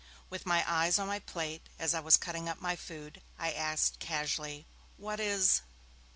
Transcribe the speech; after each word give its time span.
With 0.31 0.47
my 0.47 0.63
eyes 0.67 0.97
on 0.97 1.05
my 1.07 1.19
plate, 1.19 1.69
as 1.77 1.93
I 1.93 1.99
was 1.99 2.17
cutting 2.17 2.49
up 2.49 2.59
my 2.59 2.75
food, 2.75 3.21
I 3.37 3.51
asked, 3.51 3.99
casually, 3.99 4.65
'What 4.97 5.19
is 5.19 5.61